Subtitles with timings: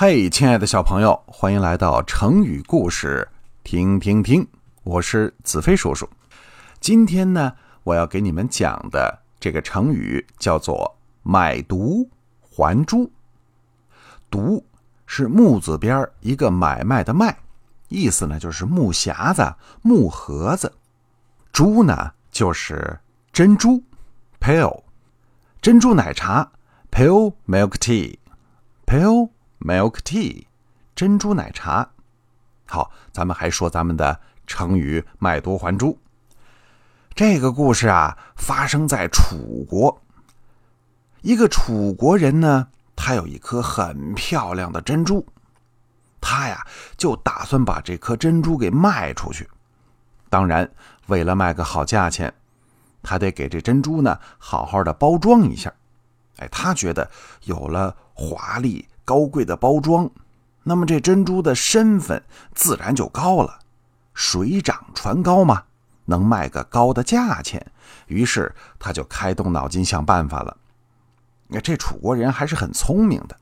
[0.00, 3.28] 嘿，亲爱的小朋友，欢迎来到成语故事，
[3.64, 4.46] 听听听。
[4.84, 6.08] 我是子飞叔叔。
[6.78, 12.08] 今天呢，我要给你们讲的这个成语叫做“买椟
[12.40, 13.10] 还珠”。
[14.30, 14.62] 椟
[15.04, 17.36] 是木字边一个买卖的卖，
[17.88, 20.72] 意思呢就是木匣子、木盒子。
[21.50, 22.96] 珠呢就是
[23.32, 23.82] 珍珠
[24.38, 24.84] ，pale，
[25.60, 26.52] 珍珠奶茶
[26.88, 29.30] ，pale milk tea，pale。
[29.60, 30.46] Milk tea，
[30.94, 31.90] 珍珠奶茶。
[32.66, 35.98] 好，咱们还说咱们的成语“卖椟还珠”。
[37.14, 40.00] 这个故事啊，发生在楚国。
[41.22, 45.26] 一个楚国人呢，他有一颗很漂亮的珍珠，
[46.20, 46.64] 他呀
[46.96, 49.48] 就打算把这颗珍珠给卖出去。
[50.30, 50.70] 当然，
[51.06, 52.32] 为了卖个好价钱，
[53.02, 55.72] 他得给这珍珠呢好好的包装一下。
[56.36, 57.10] 哎，他觉得
[57.42, 58.86] 有了华丽。
[59.08, 60.10] 高贵的包装，
[60.64, 62.22] 那么这珍珠的身份
[62.54, 63.60] 自然就高了，
[64.12, 65.62] 水涨船高嘛，
[66.04, 67.72] 能卖个高的价钱。
[68.08, 70.54] 于是他就开动脑筋想办法了。
[71.46, 73.34] 那这楚国人还是很聪明的，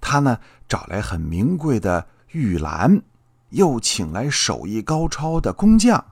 [0.00, 3.02] 他呢找来很名贵的玉兰，
[3.50, 6.04] 又请来手艺高超的工匠，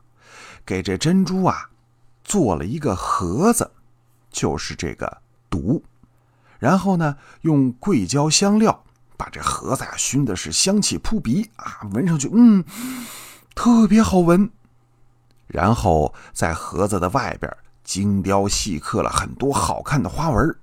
[0.67, 1.71] 给这珍珠啊
[2.25, 3.71] 做了一个盒子，
[4.33, 5.85] 就是这个毒。
[6.63, 8.85] 然后呢，用桂胶香料
[9.17, 12.65] 把这盒子呀熏的是香气扑鼻啊，闻上去嗯，
[13.53, 14.49] 特别好闻。
[15.49, 20.57] 然后在盒子的外边精雕细刻了很多好看的花纹，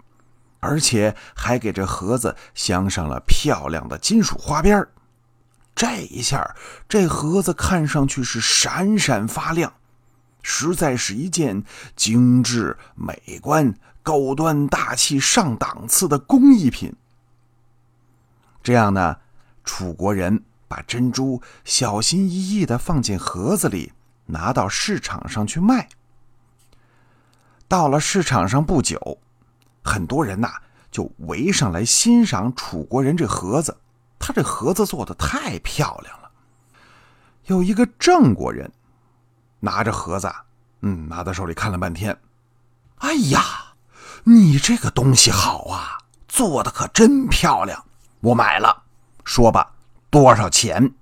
[0.61, 4.87] 而且还给这盒子镶上了漂亮的金属花边
[5.75, 6.55] 这一下，
[6.87, 9.73] 这盒子看上去是闪闪发亮，
[10.43, 11.61] 实在是一件
[11.97, 13.75] 精致美观。
[14.09, 16.91] 高端大气上档次的工艺品。
[18.63, 19.17] 这样呢，
[19.63, 23.93] 楚国人把珍珠小心翼翼的放进盒子里，
[24.25, 25.87] 拿到市场上去卖。
[27.67, 29.19] 到了市场上不久，
[29.83, 30.53] 很多人呐
[30.89, 33.77] 就围上来欣赏楚国人这盒子，
[34.17, 36.31] 他这盒子做的太漂亮了。
[37.45, 38.71] 有一个郑国人
[39.59, 40.33] 拿着盒子，
[40.81, 42.19] 嗯，拿在手里看了半天，
[42.97, 43.68] 哎呀！
[44.23, 45.97] 你这个东西好啊，
[46.27, 47.83] 做的可真漂亮，
[48.21, 48.83] 我买了。
[49.23, 49.71] 说吧，
[50.09, 50.93] 多少钱？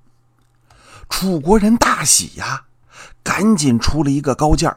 [1.10, 2.64] 楚国人大喜呀，
[3.24, 4.76] 赶紧出了一个高价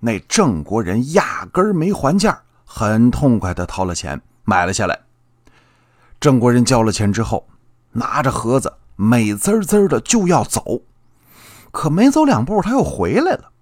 [0.00, 4.98] 那郑国人压根儿没还价，很痛快的掏了钱买了下来。
[6.18, 7.48] 郑国人交了钱之后，
[7.92, 10.82] 拿着盒子美滋滋的就要走，
[11.70, 13.52] 可没走两步他又回来了。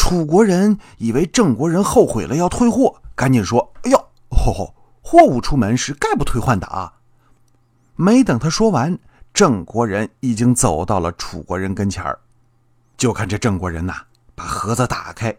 [0.00, 3.02] 楚国人以为郑国人后悔了要退货。
[3.14, 3.70] 赶紧说！
[3.82, 3.98] 哎呦，
[4.30, 4.74] 吼吼！
[5.02, 6.90] 货物出门是概不退换的啊！
[7.96, 8.98] 没等他说完，
[9.34, 12.18] 郑国人已经走到了楚国人跟前儿。
[12.96, 13.92] 就看这郑国人呐，
[14.34, 15.36] 把盒子打开，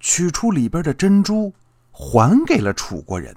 [0.00, 1.52] 取出里边的珍珠，
[1.92, 3.32] 还给了楚国人。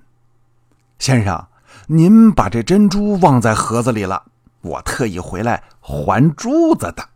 [0.97, 1.45] 先生，
[1.85, 4.23] 您把这珍珠忘在盒子里了，
[4.61, 7.07] 我特意回来还珠子的。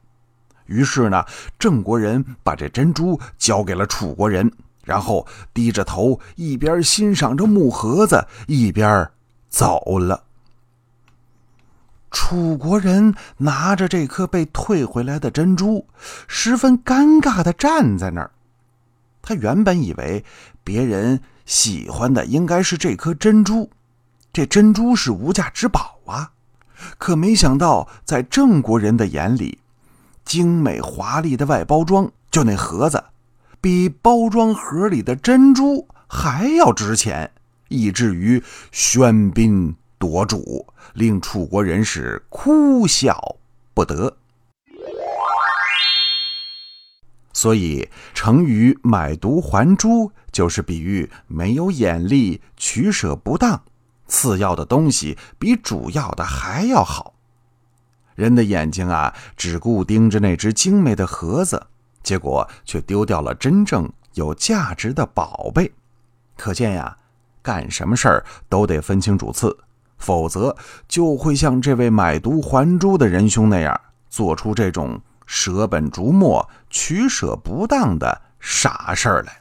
[0.68, 1.26] 于是呢，
[1.58, 4.52] 郑国人把这珍珠交给了楚国人。
[4.84, 9.10] 然后低着头，一边欣赏着木盒子，一边
[9.50, 10.24] 走了。
[12.10, 15.86] 楚国人拿着这颗被退回来的珍珠，
[16.30, 18.32] 十分尴尬的站在那儿。
[19.22, 20.24] 他原本以为
[20.64, 23.70] 别人喜欢的应该是这颗珍珠，
[24.32, 26.32] 这珍珠是无价之宝啊。
[26.98, 29.60] 可没想到，在郑国人的眼里，
[30.28, 33.02] 精美华丽的外包装，就那盒子。
[33.62, 37.32] 比包装盒里的珍珠还要值钱，
[37.70, 43.38] 以至于喧宾夺主，令楚国人是哭笑
[43.74, 44.18] 不得。
[47.34, 53.62] 所以，成语“买椟还珠”就是比喻没有眼力、取舍不当，
[54.08, 57.14] 次要的东西比主要的还要好。
[58.18, 61.68] 人的眼睛啊，只顾盯着那只精美的盒子。
[62.02, 65.72] 结果却丢掉了真正有价值的宝贝，
[66.36, 66.98] 可见呀，
[67.42, 69.56] 干什么事儿都得分清主次，
[69.98, 70.56] 否则
[70.88, 73.80] 就会像这位买椟还珠的仁兄那样，
[74.10, 79.40] 做出这种舍本逐末、取舍不当的傻事儿来。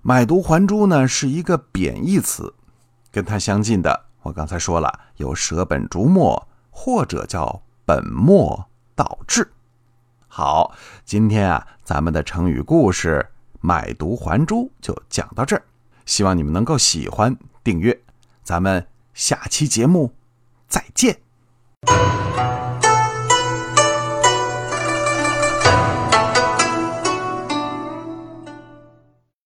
[0.00, 2.54] 买椟还珠呢，是一个贬义词，
[3.12, 8.66] 跟它相近的，我刚才说了，有舍本逐末，或者叫本末
[8.96, 9.48] 倒置。
[10.26, 10.74] 好，
[11.04, 13.24] 今天啊，咱们的成语故事
[13.60, 15.62] “买椟还珠”就讲到这儿，
[16.06, 18.02] 希望你们能够喜欢、订阅。
[18.42, 18.84] 咱们
[19.14, 20.10] 下期节目
[20.66, 21.20] 再见。